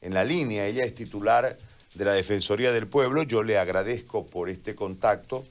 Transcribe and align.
en 0.00 0.14
la, 0.14 0.24
línea. 0.24 0.66
Ella 0.66 0.84
es 0.84 0.94
titular 0.94 1.58
de 1.94 2.04
la 2.04 2.12
Defensoría 2.12 2.72
del 2.72 2.86
Pueblo. 2.86 3.22
Yo 3.22 3.42
le 3.42 3.58
agradezco 3.58 4.26
por 4.26 4.48
este 4.48 4.74
contacto. 4.74 5.44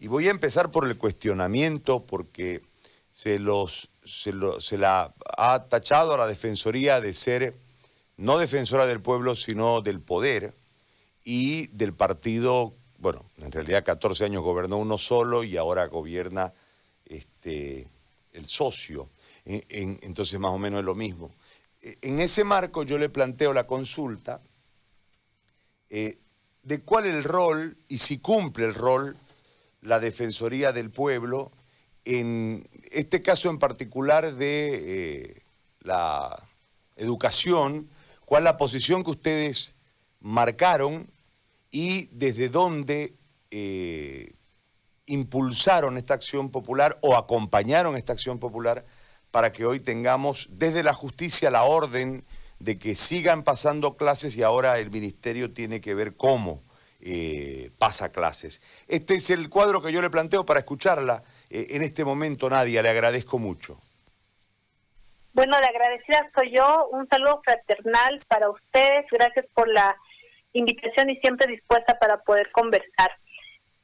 Y 0.00 0.06
voy 0.06 0.28
a 0.28 0.30
empezar 0.30 0.70
por 0.70 0.86
el 0.86 0.96
cuestionamiento 0.96 2.04
porque 2.04 2.62
se, 3.10 3.38
los, 3.38 3.90
se 4.04 4.78
la 4.78 5.14
ha 5.36 5.64
tachado 5.64 6.14
a 6.14 6.18
la 6.18 6.26
Defensoría 6.26 7.00
de 7.00 7.14
ser 7.14 7.54
no 8.18 8.38
defensora 8.38 8.86
del 8.86 9.00
pueblo, 9.00 9.34
sino 9.36 9.80
del 9.80 10.00
poder 10.00 10.52
y 11.24 11.68
del 11.68 11.94
partido, 11.94 12.74
bueno, 12.98 13.24
en 13.38 13.52
realidad 13.52 13.84
14 13.84 14.24
años 14.24 14.42
gobernó 14.42 14.76
uno 14.76 14.98
solo 14.98 15.44
y 15.44 15.56
ahora 15.56 15.86
gobierna 15.86 16.52
este, 17.06 17.86
el 18.32 18.46
socio. 18.46 19.08
entonces 19.44 20.38
más 20.38 20.52
o 20.52 20.58
menos 20.58 20.80
es 20.80 20.84
lo 20.84 20.94
mismo. 20.94 21.30
En 21.80 22.20
ese 22.20 22.44
marco 22.44 22.82
yo 22.82 22.98
le 22.98 23.08
planteo 23.08 23.52
la 23.52 23.66
consulta 23.66 24.40
eh, 25.90 26.18
de 26.62 26.80
cuál 26.80 27.06
es 27.06 27.14
el 27.14 27.24
rol 27.24 27.76
y 27.88 27.98
si 27.98 28.18
cumple 28.18 28.64
el 28.66 28.74
rol 28.74 29.16
la 29.80 30.00
Defensoría 30.00 30.72
del 30.72 30.90
Pueblo 30.90 31.52
en 32.04 32.68
este 32.90 33.22
caso 33.22 33.50
en 33.50 33.58
particular 33.58 34.34
de 34.34 34.70
eh, 34.72 35.42
la 35.80 36.48
educación, 36.96 37.88
cuál 38.24 38.42
es 38.42 38.44
la 38.44 38.56
posición 38.56 39.04
que 39.04 39.10
ustedes 39.10 39.74
marcaron 40.20 41.10
y 41.70 42.06
desde 42.06 42.48
dónde 42.48 43.14
eh, 43.50 44.32
impulsaron 45.06 45.96
esta 45.96 46.14
acción 46.14 46.50
popular 46.50 46.98
o 47.02 47.16
acompañaron 47.16 47.96
esta 47.96 48.12
acción 48.12 48.38
popular 48.38 48.84
para 49.38 49.52
que 49.52 49.64
hoy 49.64 49.78
tengamos 49.78 50.48
desde 50.50 50.82
la 50.82 50.92
justicia 50.92 51.48
la 51.52 51.62
orden 51.62 52.24
de 52.58 52.76
que 52.76 52.96
sigan 52.96 53.44
pasando 53.44 53.96
clases 53.96 54.36
y 54.36 54.42
ahora 54.42 54.80
el 54.80 54.90
ministerio 54.90 55.54
tiene 55.54 55.80
que 55.80 55.94
ver 55.94 56.16
cómo 56.16 56.64
eh, 57.00 57.70
pasa 57.78 58.10
clases. 58.10 58.60
Este 58.88 59.14
es 59.14 59.30
el 59.30 59.48
cuadro 59.48 59.80
que 59.80 59.92
yo 59.92 60.02
le 60.02 60.10
planteo 60.10 60.44
para 60.44 60.58
escucharla 60.58 61.22
eh, 61.50 61.68
en 61.70 61.82
este 61.82 62.04
momento, 62.04 62.50
Nadia. 62.50 62.82
Le 62.82 62.88
agradezco 62.88 63.38
mucho. 63.38 63.78
Bueno, 65.34 65.52
la 65.60 65.68
agradecida 65.68 66.28
soy 66.34 66.50
yo. 66.56 66.88
Un 66.90 67.06
saludo 67.06 67.40
fraternal 67.44 68.20
para 68.26 68.50
ustedes. 68.50 69.06
Gracias 69.08 69.46
por 69.54 69.68
la 69.68 69.96
invitación 70.52 71.10
y 71.10 71.16
siempre 71.20 71.46
dispuesta 71.46 71.96
para 72.00 72.22
poder 72.22 72.50
conversar. 72.50 73.12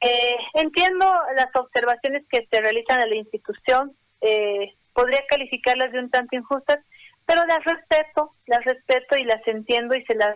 Eh, 0.01 0.35
entiendo 0.55 1.05
las 1.37 1.47
observaciones 1.55 2.25
que 2.29 2.45
se 2.51 2.59
realizan 2.59 2.99
en 2.99 3.09
la 3.09 3.15
institución. 3.15 3.95
Eh, 4.19 4.73
podría 4.95 5.21
calificarlas 5.29 5.91
de 5.91 5.99
un 5.99 6.09
tanto 6.09 6.35
injustas, 6.35 6.79
pero 7.27 7.45
las 7.45 7.63
respeto, 7.63 8.31
las 8.47 8.63
respeto 8.63 9.17
y 9.17 9.25
las 9.25 9.45
entiendo 9.47 9.93
y 9.95 10.03
se 10.05 10.15
las 10.15 10.35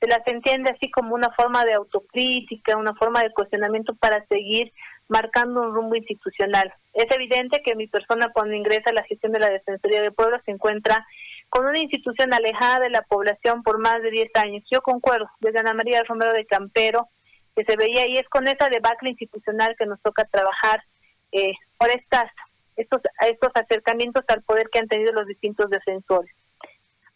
se 0.00 0.08
las 0.08 0.26
entiende 0.26 0.68
así 0.68 0.90
como 0.90 1.14
una 1.14 1.30
forma 1.30 1.64
de 1.64 1.74
autocrítica, 1.74 2.76
una 2.76 2.92
forma 2.96 3.22
de 3.22 3.30
cuestionamiento 3.30 3.94
para 3.94 4.26
seguir 4.26 4.72
marcando 5.06 5.62
un 5.62 5.72
rumbo 5.72 5.94
institucional. 5.94 6.74
Es 6.92 7.06
evidente 7.14 7.62
que 7.62 7.76
mi 7.76 7.86
persona 7.86 8.32
cuando 8.32 8.56
ingresa 8.56 8.90
a 8.90 8.94
la 8.94 9.04
gestión 9.04 9.30
de 9.30 9.38
la 9.38 9.50
Defensoría 9.50 10.02
del 10.02 10.12
Pueblo 10.12 10.40
se 10.44 10.50
encuentra 10.50 11.06
con 11.50 11.66
una 11.66 11.78
institución 11.78 12.34
alejada 12.34 12.80
de 12.80 12.90
la 12.90 13.02
población 13.02 13.62
por 13.62 13.78
más 13.78 14.02
de 14.02 14.10
10 14.10 14.30
años. 14.34 14.64
Yo 14.72 14.82
concuerdo, 14.82 15.30
desde 15.38 15.60
Ana 15.60 15.72
María 15.72 16.02
Romero 16.02 16.32
de 16.32 16.46
Campero, 16.46 17.08
que 17.54 17.64
se 17.64 17.76
veía 17.76 18.08
y 18.08 18.16
es 18.16 18.28
con 18.28 18.48
esa 18.48 18.68
debacle 18.68 19.10
institucional 19.10 19.76
que 19.78 19.86
nos 19.86 20.00
toca 20.02 20.24
trabajar 20.24 20.82
eh, 21.30 21.52
por 21.78 21.90
estas 21.90 22.26
estos 22.76 23.00
estos 23.26 23.52
acercamientos 23.54 24.24
al 24.28 24.42
poder 24.42 24.68
que 24.70 24.78
han 24.78 24.88
tenido 24.88 25.12
los 25.12 25.26
distintos 25.26 25.70
defensores. 25.70 26.34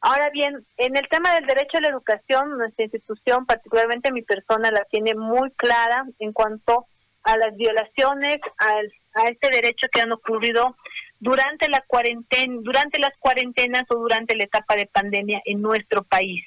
Ahora 0.01 0.31
bien, 0.31 0.65
en 0.77 0.97
el 0.97 1.09
tema 1.09 1.35
del 1.35 1.47
derecho 1.47 1.79
a 1.79 1.81
la 1.81 1.89
educación, 1.89 2.59
nuestra 2.59 2.85
institución, 2.85 3.47
particularmente 3.47 4.13
mi 4.13 4.23
persona, 4.23 4.71
la 4.71 4.85
tiene 4.85 5.15
muy 5.15 5.51
clara 5.53 6.05
en 6.19 6.33
cuanto 6.33 6.87
a 7.23 7.37
las 7.37 7.57
violaciones 7.57 8.39
al, 8.59 8.93
a 9.15 9.29
este 9.29 9.51
derecho 9.51 9.89
que 9.91 10.01
han 10.01 10.13
ocurrido 10.13 10.77
durante 11.19 11.69
la 11.69 11.83
cuarentena, 11.87 12.55
durante 12.63 13.01
las 13.01 13.17
cuarentenas 13.19 13.85
o 13.89 13.97
durante 13.97 14.37
la 14.37 14.45
etapa 14.45 14.77
de 14.77 14.87
pandemia 14.87 15.43
en 15.45 15.63
nuestro 15.63 16.05
país. 16.05 16.45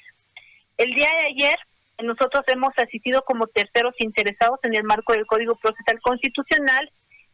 El 0.78 0.92
día 0.92 1.10
de 1.20 1.26
ayer 1.26 1.58
nosotros 2.02 2.44
hemos 2.46 2.72
asistido 2.78 3.22
como 3.24 3.46
terceros 3.46 3.94
interesados 3.98 4.58
en 4.62 4.74
el 4.74 4.84
marco 4.84 5.12
del 5.12 5.26
Código 5.26 5.56
Procesal 5.56 6.00
Constitucional 6.00 6.90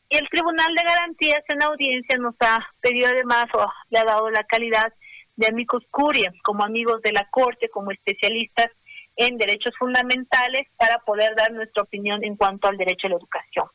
y 0.09 0.17
el 0.17 0.28
Tribunal 0.28 0.75
de 0.75 0.83
Garantías 0.84 1.43
en 1.49 1.62
audiencia 1.62 2.17
nos 2.19 2.34
ha 2.41 2.59
pedido 2.81 3.09
además 3.09 3.47
o 3.55 3.67
le 3.91 3.99
ha 3.99 4.05
dado 4.05 4.31
la 4.31 4.44
calidad 4.44 4.93
de 5.37 5.49
amigos 5.49 5.83
curia, 5.91 6.33
como 6.43 6.65
amigos 6.65 7.03
de 7.03 7.12
la 7.12 7.28
Corte, 7.31 7.69
como 7.69 7.91
especialistas 7.91 8.69
en 9.16 9.37
derechos 9.37 9.75
fundamentales 9.78 10.66
para 10.77 10.99
poder 10.99 11.34
dar 11.37 11.53
nuestra 11.53 11.83
opinión 11.83 12.22
en 12.25 12.37
cuanto 12.37 12.69
al 12.69 12.77
derecho 12.77 13.06
a 13.06 13.11
la 13.11 13.16
educación. 13.16 13.66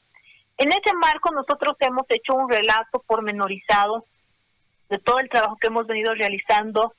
En 0.58 0.70
ese 0.70 0.94
marco 1.02 1.32
nosotros 1.32 1.76
hemos 1.80 2.06
hecho 2.10 2.36
un 2.36 2.50
relato 2.50 3.04
pormenorizado 3.06 4.06
de 4.90 5.00
todo 5.00 5.20
el 5.20 5.30
trabajo 5.30 5.58
que 5.58 5.68
hemos 5.68 5.88
venido 5.88 6.14
realizando 6.14 6.94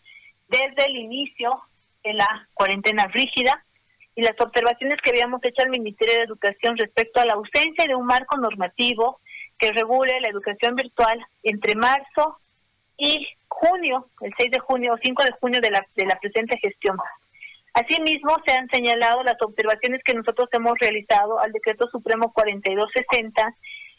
desde 0.48 0.86
el 0.86 0.96
inicio 0.96 1.62
de 2.02 2.14
la 2.14 2.48
cuarentena 2.54 3.06
rígida 3.06 3.64
y 4.14 4.22
las 4.22 4.38
observaciones 4.40 5.00
que 5.02 5.10
habíamos 5.10 5.40
hecho 5.44 5.62
al 5.62 5.70
Ministerio 5.70 6.14
de 6.14 6.24
Educación 6.24 6.76
respecto 6.76 7.20
a 7.20 7.24
la 7.24 7.34
ausencia 7.34 7.86
de 7.86 7.94
un 7.94 8.06
marco 8.06 8.36
normativo 8.36 9.20
que 9.58 9.72
regule 9.72 10.20
la 10.20 10.28
educación 10.28 10.74
virtual 10.74 11.18
entre 11.42 11.74
marzo 11.74 12.38
y 12.98 13.26
junio, 13.48 14.08
el 14.20 14.32
6 14.36 14.50
de 14.50 14.58
junio 14.58 14.94
o 14.94 14.98
5 15.02 15.24
de 15.24 15.32
junio 15.40 15.60
de 15.60 15.70
la, 15.70 15.86
de 15.94 16.06
la 16.06 16.18
presente 16.18 16.58
gestión. 16.58 16.96
Asimismo, 17.74 18.36
se 18.46 18.52
han 18.52 18.68
señalado 18.68 19.22
las 19.22 19.40
observaciones 19.40 20.02
que 20.04 20.14
nosotros 20.14 20.48
hemos 20.52 20.78
realizado 20.78 21.38
al 21.38 21.52
Decreto 21.52 21.88
Supremo 21.88 22.32
4260 22.32 23.54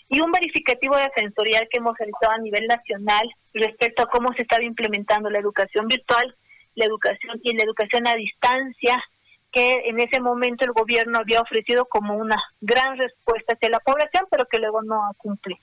y 0.10 0.22
un 0.22 0.32
verificativo 0.32 0.96
defensorial 0.96 1.68
que 1.72 1.80
hemos 1.80 1.98
realizado 1.98 2.34
a 2.34 2.38
nivel 2.38 2.68
nacional 2.68 3.28
respecto 3.54 4.04
a 4.04 4.10
cómo 4.10 4.32
se 4.34 4.44
estaba 4.44 4.64
implementando 4.64 5.30
la 5.30 5.40
educación 5.40 5.88
virtual, 5.88 6.36
la 6.76 6.86
educación 6.86 7.40
y 7.42 7.56
la 7.56 7.64
educación 7.64 8.06
a 8.08 8.14
distancia, 8.14 9.04
que 9.54 9.84
en 9.86 10.00
ese 10.00 10.20
momento 10.20 10.66
el 10.66 10.72
gobierno 10.72 11.20
había 11.20 11.40
ofrecido 11.40 11.86
como 11.86 12.16
una 12.16 12.38
gran 12.60 12.98
respuesta 12.98 13.54
hacia 13.54 13.70
la 13.70 13.80
población, 13.80 14.26
pero 14.30 14.48
que 14.48 14.58
luego 14.58 14.82
no 14.82 14.96
ha 15.06 15.14
cumplido. 15.16 15.62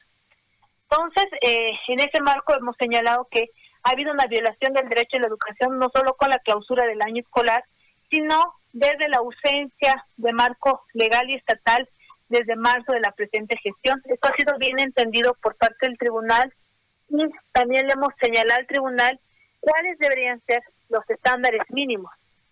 Entonces, 0.89 1.27
eh, 1.43 1.73
en 1.89 2.01
ese 2.01 2.23
marco 2.23 2.55
hemos 2.55 2.77
señalado 2.79 3.27
que 3.31 3.51
ha 3.83 3.91
habido 3.91 4.13
una 4.13 4.27
violación 4.27 4.73
del 4.73 4.89
derecho 4.89 5.17
a 5.17 5.21
la 5.21 5.27
educación, 5.27 5.79
no 5.79 5.91
solo 5.95 6.15
con 6.15 6.31
la 6.31 6.39
clausura 6.39 6.87
del 6.87 7.03
año 7.03 7.21
escolar, 7.21 7.65
sino 8.11 8.55
desde 8.73 9.09
la 9.09 9.19
ausencia 9.19 10.05
de 10.17 10.33
marco 10.33 10.85
legal 10.95 11.29
y 11.29 11.35
estatal 11.35 11.89
desde 12.29 12.57
marzo 12.57 12.93
de 12.93 13.01
la 13.01 13.13
presente 13.13 13.57
gestión. 13.57 14.01
Esto 14.05 14.29
ha 14.29 14.37
sido 14.37 14.57
bien 14.59 14.79
entendido 14.79 15.35
por 15.43 15.57
parte 15.57 15.87
del 15.87 15.99
tribunal 15.99 16.53
y 17.09 17.25
también 17.53 17.87
le 17.87 17.95
hemos 17.95 18.13
señalado 18.21 18.61
al 18.61 18.67
tribunal 18.67 19.21
cuáles 19.59 19.99
deberían 19.99 20.41
ser 20.47 20.63
los 20.89 21.09
estándares 21.11 21.63
mínimos, 21.71 22.11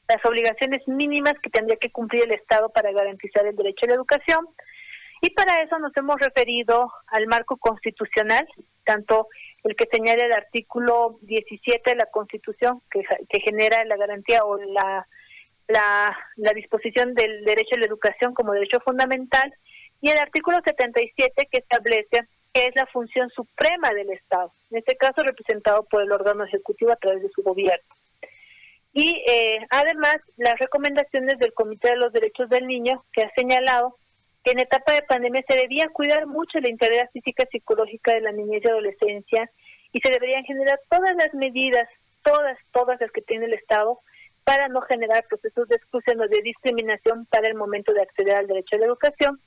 las 0.08 0.24
obligaciones 0.24 0.86
mínimas 0.88 1.34
que 1.42 1.50
tendría 1.50 1.76
que 1.76 1.90
cumplir 1.90 2.24
el 2.24 2.32
Estado 2.32 2.70
para 2.70 2.92
garantizar 2.92 3.46
el 3.46 3.56
derecho 3.56 3.84
a 3.84 3.88
la 3.88 3.94
educación. 3.94 4.48
Y 5.20 5.30
para 5.30 5.62
eso 5.62 5.78
nos 5.78 5.96
hemos 5.96 6.16
referido 6.20 6.92
al 7.08 7.26
marco 7.26 7.56
constitucional, 7.56 8.46
tanto 8.84 9.28
el 9.64 9.76
que 9.76 9.88
señala 9.92 10.24
el 10.24 10.32
artículo 10.32 11.18
17 11.22 11.90
de 11.90 11.96
la 11.96 12.06
Constitución, 12.06 12.80
que, 12.90 13.02
genera 13.40 13.84
la 13.84 13.96
garantía 13.96 14.44
o 14.44 14.56
la 14.58 15.06
la, 15.68 16.16
la 16.36 16.52
disposición 16.52 17.14
del 17.14 17.44
derecho 17.44 17.76
a 17.76 17.78
la 17.78 17.86
educación 17.86 18.32
como 18.32 18.54
derecho 18.54 18.80
fundamental 18.80 19.52
y 20.00 20.08
el 20.08 20.18
artículo 20.18 20.58
77 20.64 21.48
que 21.50 21.58
establece 21.58 22.26
que 22.54 22.66
es 22.66 22.74
la 22.74 22.86
función 22.86 23.28
suprema 23.30 23.90
del 23.90 24.10
Estado, 24.10 24.50
en 24.70 24.78
este 24.78 24.96
caso 24.96 25.22
representado 25.22 25.82
por 25.84 26.02
el 26.02 26.10
órgano 26.10 26.44
ejecutivo 26.44 26.92
a 26.92 26.96
través 26.96 27.22
de 27.22 27.28
su 27.28 27.42
gobierno. 27.42 27.97
Y 28.98 29.22
eh, 29.28 29.60
además 29.70 30.16
las 30.38 30.58
recomendaciones 30.58 31.38
del 31.38 31.54
Comité 31.54 31.90
de 31.90 31.98
los 31.98 32.12
Derechos 32.12 32.48
del 32.48 32.66
Niño 32.66 33.04
que 33.12 33.22
ha 33.22 33.30
señalado 33.36 33.96
que 34.42 34.50
en 34.50 34.58
etapa 34.58 34.92
de 34.92 35.02
pandemia 35.02 35.44
se 35.46 35.56
debía 35.56 35.88
cuidar 35.90 36.26
mucho 36.26 36.58
la 36.58 36.68
integridad 36.68 37.08
física 37.12 37.44
y 37.44 37.58
psicológica 37.58 38.12
de 38.12 38.22
la 38.22 38.32
niñez 38.32 38.60
y 38.64 38.68
adolescencia 38.68 39.48
y 39.92 40.00
se 40.00 40.10
deberían 40.10 40.42
generar 40.42 40.80
todas 40.90 41.14
las 41.14 41.32
medidas, 41.32 41.88
todas, 42.24 42.58
todas 42.72 43.00
las 43.00 43.12
que 43.12 43.22
tiene 43.22 43.44
el 43.44 43.54
Estado 43.54 44.00
para 44.42 44.66
no 44.66 44.80
generar 44.80 45.24
procesos 45.28 45.68
de 45.68 45.76
exclusión 45.76 46.20
o 46.20 46.26
de 46.26 46.42
discriminación 46.42 47.24
para 47.26 47.46
el 47.46 47.54
momento 47.54 47.92
de 47.92 48.02
acceder 48.02 48.34
al 48.34 48.48
derecho 48.48 48.74
a 48.74 48.78
la 48.80 48.86
educación. 48.86 49.40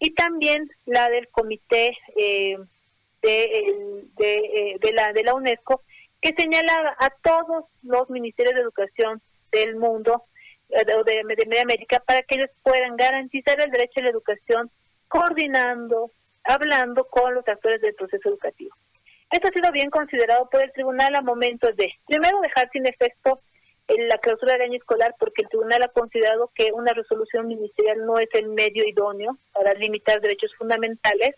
Y 0.00 0.10
también 0.10 0.70
la 0.84 1.08
del 1.08 1.28
comité 1.28 1.96
eh, 2.14 2.58
de, 3.22 3.42
eh, 3.42 4.76
de, 4.78 4.92
la 4.92 5.14
de 5.14 5.24
la 5.24 5.32
UNESCO 5.32 5.80
que 6.20 6.34
señala 6.36 6.96
a 6.98 7.10
todos 7.22 7.64
los 7.82 8.10
ministerios 8.10 8.54
de 8.54 8.62
educación 8.62 9.22
del 9.52 9.76
mundo 9.76 10.24
eh, 10.70 10.94
o 10.94 11.04
de, 11.04 11.22
de 11.36 11.46
Media 11.46 11.62
América 11.62 12.02
para 12.06 12.22
que 12.22 12.36
ellos 12.36 12.50
puedan 12.62 12.96
garantizar 12.96 13.60
el 13.60 13.70
derecho 13.70 14.00
a 14.00 14.04
la 14.04 14.10
educación 14.10 14.70
coordinando, 15.08 16.10
hablando 16.44 17.04
con 17.04 17.34
los 17.34 17.46
actores 17.46 17.80
del 17.80 17.94
proceso 17.94 18.28
educativo. 18.28 18.74
Esto 19.30 19.48
ha 19.48 19.52
sido 19.52 19.70
bien 19.72 19.90
considerado 19.90 20.48
por 20.50 20.62
el 20.62 20.72
tribunal 20.72 21.14
a 21.14 21.22
momentos 21.22 21.76
de, 21.76 21.92
primero, 22.06 22.40
dejar 22.40 22.70
sin 22.70 22.86
efecto 22.86 23.40
la 23.88 24.18
clausura 24.18 24.52
del 24.52 24.62
año 24.62 24.76
escolar 24.76 25.14
porque 25.18 25.42
el 25.42 25.48
tribunal 25.48 25.82
ha 25.82 25.88
considerado 25.88 26.50
que 26.54 26.70
una 26.72 26.92
resolución 26.92 27.46
ministerial 27.46 28.04
no 28.04 28.18
es 28.18 28.28
el 28.34 28.48
medio 28.48 28.86
idóneo 28.86 29.38
para 29.52 29.72
limitar 29.74 30.20
derechos 30.20 30.54
fundamentales. 30.56 31.36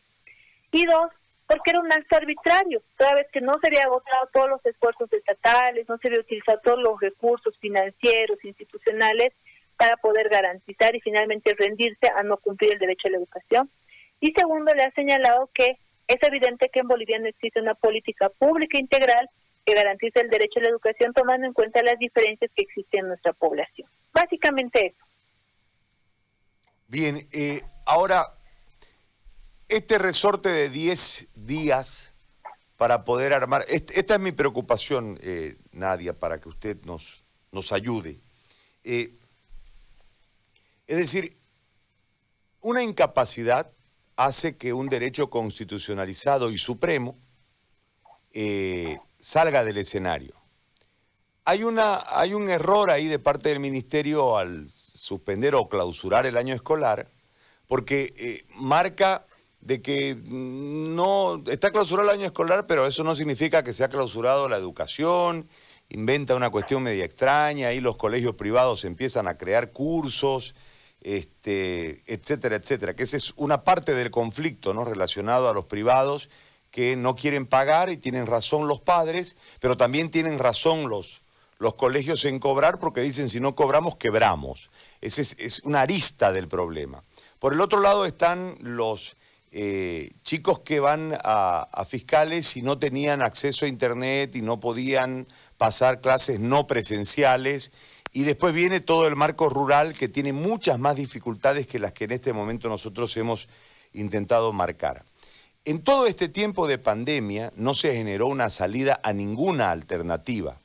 Y 0.72 0.84
dos, 0.86 1.10
porque 1.50 1.70
era 1.70 1.80
un 1.80 1.92
acto 1.92 2.16
arbitrario, 2.16 2.80
toda 2.96 3.14
vez 3.14 3.26
que 3.32 3.40
no 3.40 3.58
se 3.60 3.66
había 3.66 3.82
agotado 3.82 4.28
todos 4.32 4.50
los 4.50 4.64
esfuerzos 4.64 5.12
estatales, 5.12 5.88
no 5.88 5.98
se 5.98 6.06
había 6.06 6.20
utilizado 6.20 6.60
todos 6.62 6.78
los 6.78 7.00
recursos 7.00 7.58
financieros, 7.58 8.38
institucionales, 8.44 9.32
para 9.76 9.96
poder 9.96 10.28
garantizar 10.28 10.94
y 10.94 11.00
finalmente 11.00 11.52
rendirse 11.58 12.06
a 12.14 12.22
no 12.22 12.36
cumplir 12.36 12.74
el 12.74 12.78
derecho 12.78 13.08
a 13.08 13.10
la 13.10 13.16
educación. 13.16 13.68
Y 14.20 14.32
segundo, 14.32 14.72
le 14.74 14.84
ha 14.84 14.92
señalado 14.92 15.50
que 15.52 15.76
es 16.06 16.22
evidente 16.22 16.68
que 16.68 16.80
en 16.80 16.88
Bolivia 16.88 17.18
no 17.18 17.26
existe 17.26 17.60
una 17.60 17.74
política 17.74 18.28
pública 18.28 18.78
integral 18.78 19.28
que 19.66 19.74
garantice 19.74 20.20
el 20.20 20.30
derecho 20.30 20.60
a 20.60 20.62
la 20.62 20.68
educación 20.68 21.12
tomando 21.14 21.48
en 21.48 21.52
cuenta 21.52 21.82
las 21.82 21.98
diferencias 21.98 22.52
que 22.54 22.62
existen 22.62 23.00
en 23.00 23.08
nuestra 23.08 23.32
población. 23.32 23.88
Básicamente 24.12 24.86
eso. 24.86 25.04
Bien, 26.86 27.16
eh, 27.32 27.62
ahora 27.86 28.22
este 29.70 29.98
resorte 29.98 30.48
de 30.48 30.68
10 30.68 31.28
días 31.34 32.12
para 32.76 33.04
poder 33.04 33.32
armar, 33.32 33.64
esta 33.68 34.14
es 34.14 34.20
mi 34.20 34.32
preocupación, 34.32 35.18
eh, 35.22 35.58
Nadia, 35.72 36.18
para 36.18 36.40
que 36.40 36.48
usted 36.48 36.82
nos, 36.84 37.24
nos 37.52 37.72
ayude. 37.72 38.20
Eh, 38.84 39.14
es 40.86 40.96
decir, 40.96 41.36
una 42.62 42.82
incapacidad 42.82 43.70
hace 44.16 44.56
que 44.56 44.72
un 44.72 44.88
derecho 44.88 45.30
constitucionalizado 45.30 46.50
y 46.50 46.58
supremo 46.58 47.16
eh, 48.32 48.98
salga 49.20 49.62
del 49.62 49.78
escenario. 49.78 50.34
Hay, 51.44 51.62
una, 51.62 52.02
hay 52.06 52.34
un 52.34 52.48
error 52.50 52.90
ahí 52.90 53.06
de 53.06 53.18
parte 53.18 53.50
del 53.50 53.60
Ministerio 53.60 54.36
al 54.36 54.68
suspender 54.68 55.54
o 55.54 55.68
clausurar 55.68 56.26
el 56.26 56.36
año 56.36 56.54
escolar, 56.54 57.08
porque 57.66 58.44
marca 58.56 59.26
de 59.60 59.82
que 59.82 60.16
no 60.24 61.42
está 61.48 61.70
clausurado 61.70 62.10
el 62.10 62.18
año 62.18 62.26
escolar, 62.26 62.66
pero 62.66 62.86
eso 62.86 63.04
no 63.04 63.14
significa 63.14 63.62
que 63.62 63.72
se 63.72 63.84
ha 63.84 63.88
clausurado 63.88 64.48
la 64.48 64.56
educación, 64.56 65.48
inventa 65.90 66.34
una 66.34 66.50
cuestión 66.50 66.82
media 66.82 67.04
extraña, 67.04 67.68
ahí 67.68 67.80
los 67.80 67.96
colegios 67.96 68.34
privados 68.36 68.84
empiezan 68.84 69.28
a 69.28 69.36
crear 69.36 69.72
cursos, 69.72 70.54
este, 71.02 72.02
etcétera, 72.06 72.56
etcétera, 72.56 72.94
que 72.94 73.02
esa 73.02 73.16
es 73.16 73.32
una 73.36 73.64
parte 73.64 73.94
del 73.94 74.10
conflicto 74.10 74.72
¿no? 74.72 74.84
relacionado 74.84 75.48
a 75.48 75.54
los 75.54 75.66
privados 75.66 76.30
que 76.70 76.94
no 76.96 77.16
quieren 77.16 77.46
pagar 77.46 77.90
y 77.90 77.96
tienen 77.96 78.26
razón 78.26 78.68
los 78.68 78.80
padres, 78.80 79.36
pero 79.60 79.76
también 79.76 80.10
tienen 80.10 80.38
razón 80.38 80.88
los, 80.88 81.22
los 81.58 81.74
colegios 81.74 82.24
en 82.24 82.38
cobrar 82.38 82.78
porque 82.78 83.00
dicen 83.00 83.28
si 83.28 83.40
no 83.40 83.54
cobramos 83.54 83.96
quebramos. 83.96 84.70
Esa 85.00 85.22
es, 85.22 85.36
es 85.38 85.60
una 85.64 85.82
arista 85.82 86.32
del 86.32 86.48
problema. 86.48 87.02
Por 87.40 87.54
el 87.54 87.60
otro 87.60 87.80
lado 87.80 88.06
están 88.06 88.56
los 88.60 89.16
eh, 89.52 90.12
chicos 90.22 90.60
que 90.60 90.78
van 90.78 91.18
a, 91.24 91.84
fiscales 91.88 92.56
y 92.56 92.62
no 92.62 92.78
tenían 92.78 93.20
acceso 93.20 93.64
a 93.64 93.68
internet 93.68 94.36
y 94.36 94.42
no 94.42 94.60
podían 94.60 95.26
pasar 95.58 96.00
clases 96.00 96.38
no 96.38 96.66
presenciales. 96.66 97.72
Y 98.12 98.22
después 98.22 98.54
viene 98.54 98.80
todo 98.80 99.06
el 99.06 99.16
marco 99.16 99.48
rural 99.48 99.96
que 99.96 100.08
tiene 100.08 100.32
muchas 100.32 100.78
más 100.78 100.96
dificultades 100.96 101.66
que 101.66 101.78
las 101.78 101.92
que 101.92 102.04
en 102.04 102.12
este 102.12 102.32
momento 102.32 102.68
nosotros 102.68 103.16
hemos 103.16 103.48
intentado 103.92 104.52
marcar. 104.52 105.04
En 105.64 105.82
todo 105.82 106.06
este 106.06 106.28
tiempo 106.28 106.66
de 106.66 106.78
pandemia 106.78 107.52
no 107.56 107.74
se 107.74 107.94
generó 107.94 108.28
una 108.28 108.50
salida 108.50 109.00
a 109.02 109.12
ninguna 109.12 109.70
alternativa. 109.70 110.58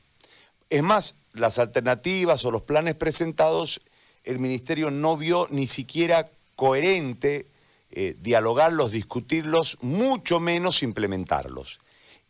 Es 0.70 0.82
más, 0.82 1.16
las 1.32 1.58
alternativas 1.58 2.44
o 2.44 2.50
los 2.50 2.62
planes 2.62 2.94
presentados, 2.94 3.80
el 4.24 4.38
Ministerio 4.38 4.90
no 4.90 5.16
vio 5.16 5.46
ni 5.50 5.66
siquiera 5.66 6.30
coherente 6.56 7.46
eh, 7.90 8.16
dialogarlos, 8.18 8.90
discutirlos, 8.90 9.78
mucho 9.80 10.40
menos 10.40 10.82
implementarlos. 10.82 11.78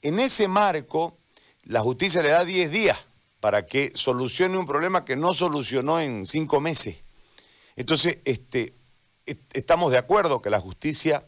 En 0.03 0.21
ese 0.21 0.49
marco, 0.49 1.19
la 1.65 1.81
justicia 1.81 2.23
le 2.23 2.33
da 2.33 2.45
10 2.45 2.71
días 2.71 2.99
para 3.41 3.67
que 3.67 3.93
solucione 3.95 4.59
un 4.59 4.67
problema 4.67 5.05
que 5.05 5.17
no 5.17 5.33
solucionó 5.35 6.01
en 6.01 6.27
cinco 6.27 6.61
meses. 6.61 6.97
Entonces, 7.75 8.19
este, 8.25 8.75
estamos 9.53 9.93
de 9.93 9.99
acuerdo 9.99 10.43
que 10.43 10.51
la 10.51 10.61
justicia 10.61 11.25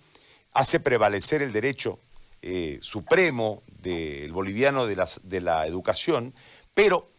hace 0.52 0.80
prevalecer 0.80 1.42
el 1.42 1.52
derecho 1.52 2.00
eh, 2.42 2.78
supremo 2.80 3.62
del 3.66 4.32
boliviano 4.32 4.86
de, 4.86 5.04
de 5.22 5.40
la 5.40 5.66
educación, 5.66 6.34
pero, 6.74 7.10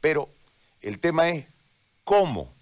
pero 0.00 0.30
el 0.80 0.98
tema 0.98 1.30
es 1.30 1.48
cómo 2.04 2.54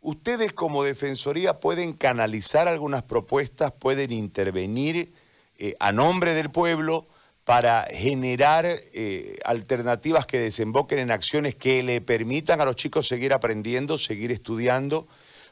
Ustedes 0.00 0.52
como 0.52 0.84
Defensoría 0.84 1.58
pueden 1.58 1.92
canalizar 1.92 2.68
algunas 2.68 3.02
propuestas, 3.02 3.72
pueden 3.72 4.12
intervenir 4.12 5.12
eh, 5.58 5.74
a 5.80 5.90
nombre 5.90 6.34
del 6.34 6.50
pueblo 6.50 7.08
para 7.44 7.86
generar 7.90 8.66
eh, 8.66 9.38
alternativas 9.44 10.26
que 10.26 10.38
desemboquen 10.38 10.98
en 10.98 11.10
acciones 11.10 11.54
que 11.54 11.82
le 11.82 12.00
permitan 12.00 12.60
a 12.60 12.64
los 12.64 12.76
chicos 12.76 13.08
seguir 13.08 13.32
aprendiendo, 13.32 13.98
seguir 13.98 14.30
estudiando, 14.30 15.08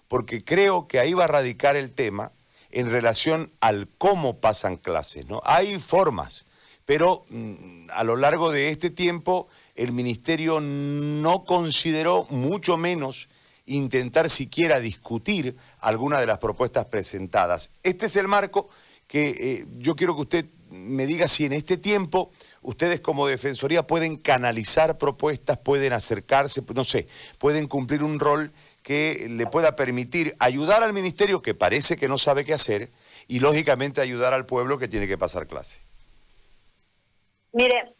porque 0.07 0.45
creo 0.45 0.87
que 0.87 1.01
ahí 1.01 1.15
va 1.15 1.25
a 1.25 1.29
radicar 1.29 1.75
el 1.75 1.91
tema 1.91 2.33
en 2.71 2.91
relación 2.91 3.51
al 3.61 3.89
cómo 3.99 4.39
pasan 4.41 4.77
clases. 4.77 5.27
¿no? 5.27 5.41
Hay 5.45 5.81
formas, 5.81 6.45
pero 6.85 7.25
mm, 7.31 7.89
a 7.91 8.05
lo 8.05 8.17
largo 8.17 8.53
de 8.53 8.69
este 8.69 8.91
tiempo 8.91 9.49
el 9.75 9.93
Ministerio 9.93 10.61
no 10.61 11.45
consideró, 11.45 12.27
mucho 12.31 12.77
menos, 12.77 13.29
intentar 13.67 14.31
siquiera 14.31 14.81
discutir 14.81 15.57
alguna 15.81 16.21
de 16.21 16.27
las 16.27 16.39
propuestas 16.39 16.87
presentadas. 16.87 17.71
Este 17.83 18.07
es 18.07 18.17
el 18.17 18.29
marco 18.29 18.69
que 19.07 19.31
eh, 19.31 19.67
yo 19.79 19.95
quiero 19.97 20.15
que 20.15 20.23
usted 20.23 20.47
me 20.71 21.07
diga 21.07 21.29
si 21.29 21.45
en 21.45 21.53
este 21.53 21.77
tiempo 21.77 22.31
ustedes 22.63 23.01
como 23.01 23.27
Defensoría 23.27 23.87
pueden 23.87 24.17
canalizar 24.17 24.99
propuestas, 24.99 25.59
pueden 25.59 25.93
acercarse, 25.93 26.63
no 26.75 26.85
sé, 26.85 27.07
pueden 27.39 27.69
cumplir 27.69 28.03
un 28.03 28.19
rol 28.19 28.53
que 28.83 29.27
le 29.29 29.47
pueda 29.47 29.77
permitir 29.77 30.35
ayudar 30.39 30.83
al 30.83 30.93
ministerio 30.93 31.43
que 31.43 31.55
parece 31.55 31.97
que 31.97 32.09
no 32.09 32.19
sabe 32.19 32.45
qué 32.45 32.55
hacer 32.55 32.91
y 33.29 33.41
lógicamente 33.41 34.01
ayudar 34.01 34.33
al 34.33 34.47
pueblo 34.47 34.79
que 34.79 34.89
tiene 34.89 35.07
que 35.07 35.19
pasar 35.19 35.47
clase. 35.47 35.81
Mire, 37.53 37.95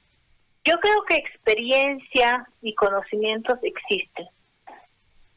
yo 0.65 0.75
creo 0.81 1.03
que 1.09 1.17
experiencia 1.17 2.49
y 2.61 2.75
conocimientos 2.75 3.59
existen 3.63 4.27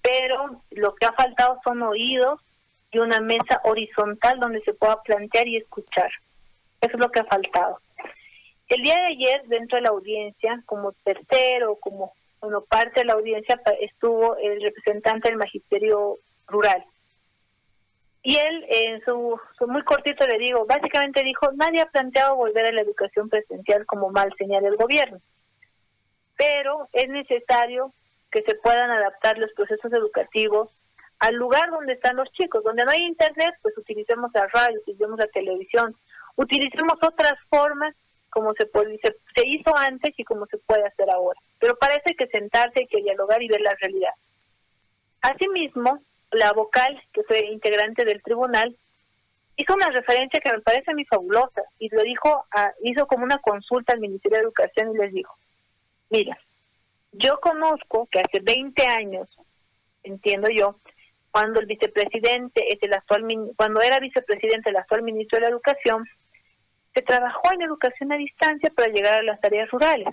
pero 0.10 0.64
lo 0.72 0.96
que 0.96 1.06
ha 1.06 1.14
faltado 1.14 1.60
son 1.64 1.84
oídos 1.84 2.42
y 2.92 2.98
una 2.98 3.20
mesa 3.20 3.62
horizontal 3.64 4.40
donde 4.40 4.62
se 4.62 4.74
pueda 4.74 5.02
plantear 5.04 5.48
y 5.48 5.58
escuchar. 5.58 6.10
Eso 6.82 6.94
es 6.94 7.00
lo 7.00 7.12
que 7.12 7.20
ha 7.20 7.26
faltado. 7.26 7.80
El 8.68 8.82
día 8.82 8.96
de 8.96 9.08
ayer, 9.08 9.44
dentro 9.48 9.78
de 9.78 9.84
la 9.84 9.90
audiencia, 9.90 10.64
como 10.66 10.94
tercero, 11.04 11.76
como 11.80 12.14
bueno, 12.42 12.62
parte 12.62 13.02
de 13.02 13.06
la 13.06 13.14
audiencia, 13.14 13.62
estuvo 13.82 14.36
el 14.38 14.62
representante 14.62 15.30
del 15.30 15.38
Magisterio 15.38 16.18
Rural. 16.48 16.84
Y 18.24 18.38
él, 18.38 18.66
en 18.70 19.02
su, 19.06 19.40
su, 19.58 19.68
muy 19.68 19.84
cortito 19.84 20.26
le 20.26 20.40
digo, 20.40 20.66
básicamente 20.66 21.24
dijo, 21.24 21.52
nadie 21.54 21.82
ha 21.82 21.86
planteado 21.86 22.36
volver 22.36 22.66
a 22.66 22.72
la 22.72 22.82
educación 22.82 23.30
presencial 23.30 23.86
como 23.86 24.10
mal 24.10 24.34
señala 24.38 24.68
el 24.68 24.76
gobierno. 24.76 25.20
Pero 26.36 26.88
es 26.94 27.10
necesario 27.10 27.94
que 28.32 28.44
se 28.44 28.56
puedan 28.56 28.92
adaptar 28.92 29.38
los 29.38 29.52
procesos 29.54 29.92
educativos 29.92 30.70
al 31.20 31.36
lugar 31.36 31.70
donde 31.70 31.94
están 31.94 32.16
los 32.16 32.32
chicos. 32.32 32.64
Donde 32.64 32.86
no 32.86 32.92
hay 32.92 33.04
internet, 33.04 33.56
pues 33.62 33.78
utilicemos 33.78 34.32
la 34.34 34.48
radio, 34.48 34.80
utilicemos 34.80 35.20
la 35.20 35.28
televisión, 35.28 35.96
utilicemos 36.36 36.96
otras 37.02 37.34
formas 37.50 37.96
como 38.30 38.54
se, 38.54 38.70
se, 39.36 39.48
hizo 39.48 39.76
antes 39.76 40.14
y 40.18 40.24
como 40.24 40.46
se 40.46 40.58
puede 40.60 40.86
hacer 40.86 41.10
ahora. 41.10 41.40
Pero 41.60 41.76
parece 41.78 42.16
que 42.16 42.28
sentarse, 42.28 42.84
y 42.84 42.88
que 42.88 43.02
dialogar 43.02 43.42
y 43.42 43.48
ver 43.48 43.62
la 43.62 43.76
realidad. 43.82 44.14
Asimismo, 45.22 46.02
la 46.32 46.54
vocal, 46.54 47.02
que 47.12 47.24
fue 47.24 47.40
integrante 47.48 48.06
del 48.06 48.22
tribunal, 48.22 48.78
hizo 49.58 49.74
una 49.74 49.90
referencia 49.90 50.40
que 50.40 50.52
me 50.52 50.62
parece 50.62 50.94
muy 50.94 51.06
fabulosa 51.06 51.64
y 51.80 51.94
lo 51.94 52.02
dijo, 52.04 52.46
hizo 52.84 53.08
como 53.08 53.24
una 53.24 53.40
consulta 53.40 53.94
al 53.94 54.00
Ministerio 54.00 54.38
de 54.38 54.44
Educación 54.44 54.94
y 54.94 54.98
les 54.98 55.12
dijo, 55.12 55.36
mira, 56.10 56.38
yo 57.12 57.40
conozco 57.40 58.08
que 58.12 58.20
hace 58.20 58.40
20 58.42 58.86
años, 58.88 59.28
entiendo 60.04 60.50
yo, 60.50 60.80
cuando 61.32 61.60
el 61.60 61.66
vicepresidente 61.66 62.74
es 62.74 62.82
el 62.82 62.94
actual 62.94 63.26
cuando 63.56 63.82
era 63.82 64.00
vicepresidente 64.00 64.70
el 64.70 64.78
actual 64.78 65.04
ministro 65.04 65.38
de 65.38 65.44
la 65.44 65.50
Educación, 65.50 66.08
se 66.94 67.02
trabajó 67.02 67.54
en 67.54 67.62
educación 67.62 68.12
a 68.12 68.18
distancia 68.18 68.72
para 68.76 68.92
llegar 68.92 69.14
a 69.14 69.24
las 69.24 69.40
tareas 69.40 69.70
rurales. 69.70 70.08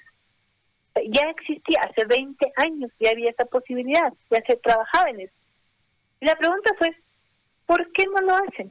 Ya 1.08 1.30
existía 1.30 1.80
hace 1.80 2.04
20 2.04 2.52
años, 2.56 2.90
ya 3.00 3.10
había 3.10 3.30
esa 3.30 3.44
posibilidad, 3.46 4.12
ya 4.30 4.42
se 4.46 4.56
trabajaba 4.56 5.10
en 5.10 5.20
eso. 5.20 5.34
Y 6.20 6.26
la 6.26 6.36
pregunta 6.36 6.72
fue, 6.78 6.94
¿por 7.66 7.90
qué 7.92 8.04
no 8.06 8.20
lo 8.20 8.34
hacen? 8.34 8.68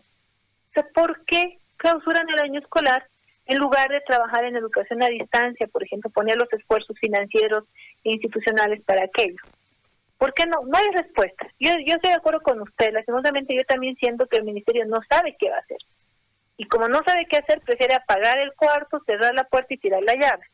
O 0.69 0.73
sea, 0.73 0.87
¿por 0.93 1.23
qué 1.25 1.59
clausuran 1.77 2.29
el 2.29 2.39
año 2.39 2.59
escolar 2.59 3.07
en 3.47 3.59
lugar 3.59 3.89
de 3.89 4.01
trabajar 4.01 4.43
en 4.45 4.55
educación 4.55 5.03
a 5.03 5.07
distancia, 5.07 5.67
por 5.67 5.83
ejemplo, 5.83 6.09
poner 6.09 6.37
los 6.37 6.51
esfuerzos 6.51 6.97
financieros 6.99 7.65
institucionales 8.05 8.81
para 8.83 9.03
aquello. 9.03 9.37
¿Por 10.17 10.33
qué 10.33 10.45
no? 10.45 10.61
No 10.65 10.77
hay 10.77 10.89
respuesta. 10.93 11.47
Yo, 11.59 11.71
yo 11.85 11.95
estoy 11.95 12.11
de 12.11 12.17
acuerdo 12.17 12.41
con 12.41 12.61
usted. 12.61 12.93
Lastimosamente 12.93 13.55
yo 13.55 13.63
también 13.65 13.95
siento 13.97 14.27
que 14.27 14.37
el 14.37 14.43
ministerio 14.43 14.85
no 14.85 14.99
sabe 15.09 15.35
qué 15.37 15.49
va 15.49 15.57
a 15.57 15.59
hacer. 15.59 15.77
Y 16.57 16.65
como 16.67 16.87
no 16.87 17.01
sabe 17.05 17.27
qué 17.29 17.37
hacer, 17.37 17.59
prefiere 17.61 17.95
apagar 17.95 18.39
el 18.39 18.53
cuarto, 18.53 19.01
cerrar 19.05 19.33
la 19.33 19.43
puerta 19.43 19.73
y 19.73 19.77
tirar 19.77 20.01
la 20.03 20.15
llave. 20.15 20.45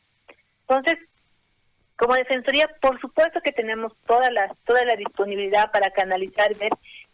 Entonces, 0.67 0.97
como 1.95 2.15
Defensoría, 2.15 2.67
por 2.81 2.99
supuesto 2.99 3.41
que 3.41 3.51
tenemos 3.51 3.93
toda 4.07 4.31
la, 4.31 4.55
toda 4.65 4.83
la 4.85 4.95
disponibilidad 4.95 5.71
para 5.71 5.91
canalizar, 5.91 6.55
ver, 6.55 6.71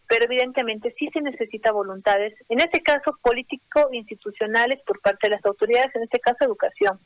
pero 0.08 0.24
evidentemente 0.24 0.94
sí 0.98 1.10
se 1.12 1.20
necesita 1.20 1.72
voluntades, 1.72 2.34
en 2.48 2.60
este 2.60 2.80
caso 2.82 3.18
político-institucionales 3.20 4.80
por 4.86 5.00
parte 5.00 5.28
de 5.28 5.36
las 5.36 5.44
autoridades, 5.44 5.94
en 5.94 6.04
este 6.04 6.18
caso 6.20 6.38
educación. 6.40 6.98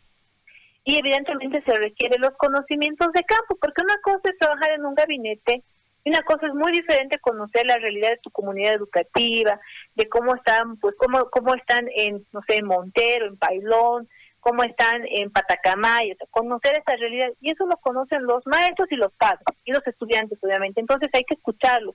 Y 0.85 0.99
evidentemente 0.99 1.63
se 1.63 1.77
requieren 1.77 2.21
los 2.21 2.35
conocimientos 2.37 3.13
de 3.13 3.23
campo, 3.25 3.57
porque 3.61 3.83
una 3.83 3.97
cosa 4.03 4.21
es 4.25 4.39
trabajar 4.39 4.71
en 4.73 4.85
un 4.85 4.95
gabinete 4.95 5.63
y 6.05 6.11
una 6.11 6.23
cosa 6.23 6.47
es 6.49 6.55
muy 6.55 6.73
diferente 6.73 7.19
conocer 7.19 7.65
la 7.67 7.77
realidad 7.77 8.11
de 8.11 8.19
tu 8.19 8.31
comunidad 8.31 8.75
educativa, 8.75 9.61
de 9.95 10.09
cómo 10.09 10.35
están, 10.35 10.77
pues 10.79 10.97
cómo, 10.99 11.31
cómo 11.31 11.55
están 11.55 11.89
en, 11.95 12.27
no 12.33 12.41
sé, 12.47 12.57
en 12.57 12.67
Montero, 12.67 13.27
en 13.27 13.37
Pailón, 13.37 14.09
cómo 14.41 14.65
están 14.65 15.03
en 15.07 15.31
Patacamay, 15.31 16.17
conocer 16.31 16.77
esa 16.77 16.97
realidad. 16.97 17.29
Y 17.41 17.53
eso 17.53 17.65
lo 17.67 17.77
conocen 17.77 18.25
los 18.25 18.45
maestros 18.47 18.91
y 18.91 18.97
los 18.97 19.13
padres, 19.13 19.45
y 19.65 19.73
los 19.73 19.87
estudiantes, 19.87 20.39
obviamente. 20.43 20.81
Entonces 20.81 21.09
hay 21.13 21.23
que 21.23 21.35
escucharlos. 21.35 21.95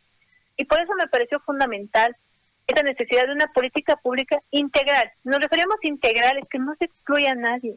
Y 0.55 0.63
por 0.63 0.79
eso 0.79 0.93
me 0.95 1.07
pareció 1.07 1.41
fundamental 1.41 2.15
esa 2.65 2.83
necesidad 2.83 3.25
de 3.25 3.33
una 3.33 3.51
política 3.53 3.97
pública 3.97 4.41
integral. 4.51 5.11
Nos 5.25 5.39
referimos 5.39 5.75
a 5.83 5.87
integral, 5.87 6.37
es 6.37 6.49
que 6.49 6.59
no 6.59 6.73
se 6.79 6.85
excluya 6.85 7.31
a 7.31 7.35
nadie. 7.35 7.75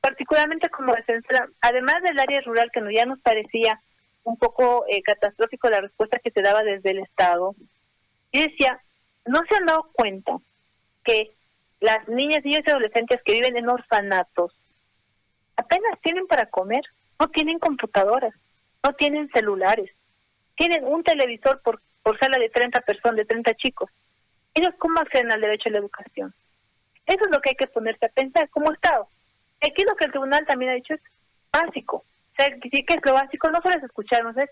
Particularmente 0.00 0.68
como 0.70 0.94
además 1.60 1.96
del 2.02 2.18
área 2.18 2.40
rural, 2.42 2.70
que 2.72 2.80
ya 2.94 3.04
nos 3.04 3.20
parecía 3.20 3.80
un 4.22 4.36
poco 4.36 4.84
eh, 4.88 5.02
catastrófico 5.02 5.68
la 5.70 5.80
respuesta 5.80 6.18
que 6.18 6.30
se 6.30 6.42
daba 6.42 6.62
desde 6.62 6.90
el 6.90 6.98
Estado, 7.00 7.54
y 8.30 8.42
decía, 8.42 8.80
no 9.24 9.40
se 9.48 9.56
han 9.56 9.66
dado 9.66 9.90
cuenta 9.92 10.36
que 11.04 11.32
las 11.80 12.06
niñas, 12.08 12.44
niños 12.44 12.62
y 12.66 12.70
adolescentes 12.70 13.20
que 13.24 13.32
viven 13.32 13.56
en 13.56 13.68
orfanatos 13.68 14.52
apenas 15.56 16.00
tienen 16.02 16.26
para 16.26 16.46
comer, 16.46 16.82
no 17.18 17.28
tienen 17.28 17.58
computadoras, 17.58 18.34
no 18.84 18.92
tienen 18.94 19.28
celulares, 19.30 19.90
tienen 20.56 20.84
un 20.84 21.02
televisor 21.02 21.60
por, 21.62 21.80
por 22.02 22.18
sala 22.18 22.38
de 22.38 22.48
30 22.48 22.80
personas, 22.82 23.16
de 23.16 23.24
30 23.24 23.54
chicos. 23.54 23.90
Ellos 24.54 24.74
cómo 24.78 25.00
acceden 25.00 25.32
al 25.32 25.40
derecho 25.40 25.68
a 25.68 25.72
la 25.72 25.78
educación. 25.78 26.34
Eso 27.06 27.24
es 27.24 27.30
lo 27.30 27.40
que 27.40 27.50
hay 27.50 27.56
que 27.56 27.66
ponerse 27.66 28.06
a 28.06 28.10
pensar 28.10 28.48
como 28.50 28.72
Estado. 28.72 29.08
Aquí 29.60 29.84
lo 29.84 29.96
que 29.96 30.06
el 30.06 30.10
tribunal 30.10 30.46
también 30.46 30.72
ha 30.72 30.74
dicho 30.74 30.94
es 30.94 31.00
básico. 31.52 31.96
O 31.98 32.34
sea, 32.36 32.48
que 32.48 32.68
es 32.70 33.00
lo 33.04 33.14
básico, 33.14 33.50
no 33.50 33.60
solo 33.60 33.76
es 33.76 33.82
escucharnos, 33.82 34.36
es 34.36 34.50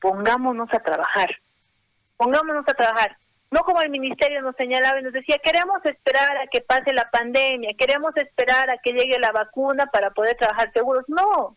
pongámonos 0.00 0.72
a 0.72 0.80
trabajar. 0.80 1.30
Pongámonos 2.16 2.64
a 2.66 2.74
trabajar 2.74 3.16
no 3.50 3.60
como 3.60 3.80
el 3.80 3.90
ministerio 3.90 4.42
nos 4.42 4.56
señalaba 4.56 5.00
y 5.00 5.02
nos 5.02 5.12
decía, 5.12 5.38
queremos 5.42 5.84
esperar 5.84 6.36
a 6.36 6.46
que 6.48 6.60
pase 6.60 6.92
la 6.92 7.08
pandemia, 7.10 7.74
queremos 7.78 8.14
esperar 8.16 8.70
a 8.70 8.78
que 8.78 8.92
llegue 8.92 9.18
la 9.18 9.32
vacuna 9.32 9.86
para 9.86 10.10
poder 10.10 10.36
trabajar 10.36 10.70
seguros. 10.72 11.04
No, 11.08 11.56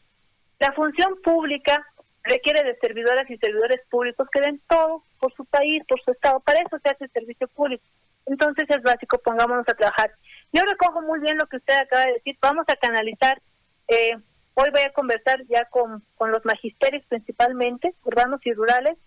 la 0.60 0.72
función 0.74 1.20
pública 1.22 1.86
requiere 2.24 2.64
de 2.64 2.78
servidoras 2.78 3.30
y 3.30 3.38
servidores 3.38 3.82
públicos 3.90 4.28
que 4.32 4.40
den 4.40 4.62
todo 4.70 5.04
por 5.20 5.34
su 5.34 5.44
país, 5.46 5.84
por 5.88 6.02
su 6.02 6.12
estado. 6.12 6.40
Para 6.40 6.60
eso 6.60 6.80
se 6.82 6.90
hace 6.90 7.06
el 7.06 7.12
servicio 7.12 7.48
público. 7.50 7.84
Entonces 8.26 8.66
es 8.70 8.82
básico, 8.82 9.18
pongámonos 9.20 9.68
a 9.68 9.74
trabajar. 9.74 10.12
Yo 10.54 10.64
recojo 10.64 11.02
muy 11.02 11.20
bien 11.20 11.38
lo 11.38 11.48
que 11.48 11.58
usted 11.58 11.74
acaba 11.76 12.06
de 12.06 12.14
decir. 12.14 12.38
Vamos 12.42 12.66
a 12.68 12.76
canalizar. 12.76 13.42
Eh, 13.88 14.16
hoy 14.54 14.70
voy 14.72 14.82
a 14.82 14.94
conversar 14.94 15.44
ya 15.48 15.66
con, 15.66 16.04
con 16.16 16.32
los 16.32 16.46
magisterios 16.46 17.04
principalmente, 17.08 17.96
urbanos 18.04 18.40
y 18.46 18.54
rurales, 18.54 18.98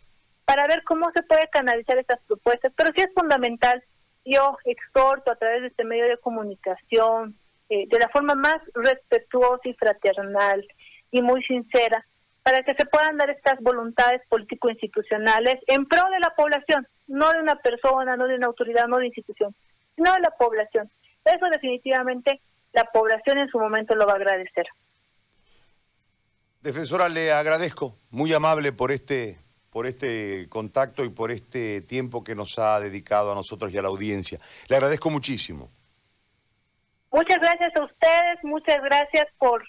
para 0.45 0.67
ver 0.67 0.83
cómo 0.85 1.11
se 1.13 1.23
puede 1.23 1.49
canalizar 1.51 1.99
estas 1.99 2.21
propuestas. 2.27 2.73
Pero 2.77 2.91
sí 2.95 3.03
es 3.03 3.13
fundamental, 3.15 3.83
yo 4.25 4.57
exhorto 4.65 5.31
a 5.31 5.37
través 5.37 5.63
de 5.63 5.69
este 5.69 5.85
medio 5.85 6.07
de 6.07 6.19
comunicación, 6.19 7.37
eh, 7.69 7.87
de 7.89 7.99
la 7.99 8.09
forma 8.09 8.35
más 8.35 8.57
respetuosa 8.75 9.69
y 9.69 9.75
fraternal 9.75 10.67
y 11.11 11.23
muy 11.23 11.43
sincera, 11.45 12.07
para 12.45 12.63
que 12.63 12.75
se 12.75 12.85
puedan 12.85 13.17
dar 13.17 13.31
estas 13.31 13.59
voluntades 13.61 14.21
político-institucionales 14.29 15.57
en 15.67 15.87
pro 15.87 16.03
de 16.11 16.21
la 16.21 16.31
población, 16.37 16.87
no 17.09 17.33
de 17.33 17.41
una 17.41 17.57
persona, 17.57 18.17
no 18.17 18.27
de 18.27 18.37
una 18.37 18.47
autoridad, 18.47 18.87
no 18.87 18.99
de 18.99 19.07
institución, 19.07 19.55
sino 19.97 20.13
de 20.13 20.21
la 20.21 20.31
población. 20.31 20.91
Eso 21.25 21.47
definitivamente 21.51 22.43
la 22.75 22.85
población 22.85 23.39
en 23.39 23.49
su 23.49 23.59
momento 23.59 23.95
lo 23.95 24.07
va 24.07 24.13
a 24.13 24.17
agradecer. 24.17 24.67
Defensora, 26.61 27.09
le 27.09 27.33
agradezco, 27.33 27.97
muy 28.11 28.33
amable 28.33 28.73
por 28.73 28.93
este 28.93 29.39
por 29.71 29.89
este 29.89 30.49
contacto 30.49 31.05
y 31.05 31.09
por 31.09 31.33
este 31.33 31.81
tiempo 31.81 32.23
que 32.23 32.37
nos 32.37 32.61
ha 32.61 32.79
dedicado 32.79 33.33
a 33.33 33.35
nosotros 33.35 33.73
y 33.73 33.79
a 33.79 33.83
la 33.83 33.89
audiencia. 33.89 34.39
Le 34.69 34.77
agradezco 34.77 35.11
muchísimo. 35.11 35.69
Muchas 37.11 37.39
gracias 37.39 37.75
a 37.75 37.85
ustedes, 37.85 38.39
muchas 38.45 38.81
gracias 38.83 39.27
por, 39.37 39.65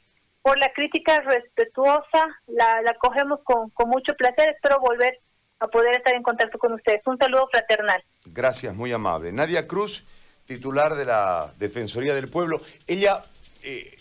por 0.45 0.59
la 0.59 0.71
crítica 0.73 1.21
respetuosa, 1.21 2.39
la, 2.45 2.79
la 2.83 2.93
cogemos 2.99 3.39
con, 3.43 3.71
con 3.71 3.89
mucho 3.89 4.13
placer, 4.13 4.49
espero 4.49 4.79
volver 4.79 5.19
a 5.57 5.65
poder 5.65 5.97
estar 5.97 6.13
en 6.13 6.21
contacto 6.21 6.59
con 6.59 6.71
ustedes. 6.73 7.01
Un 7.07 7.17
saludo 7.17 7.47
fraternal. 7.51 8.03
Gracias, 8.25 8.75
muy 8.75 8.91
amable. 8.91 9.31
Nadia 9.31 9.67
Cruz, 9.67 10.05
titular 10.45 10.93
de 10.93 11.05
la 11.05 11.51
Defensoría 11.57 12.13
del 12.13 12.29
Pueblo, 12.29 12.61
ella 12.85 13.25
eh, 13.63 13.89